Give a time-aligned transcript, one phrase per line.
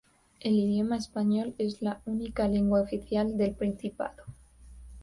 [0.39, 4.23] El idioma español es la única lengua oficial del Principado.